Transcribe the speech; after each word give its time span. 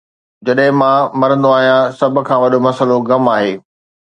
جڏهن 0.47 0.71
مان 0.79 0.97
مرندو 1.19 1.49
آهيان، 1.57 1.81
سڀ 1.99 2.13
کان 2.27 2.37
وڏو 2.43 2.59
مسئلو 2.67 2.97
غم 3.09 3.23
آهي 3.35 3.53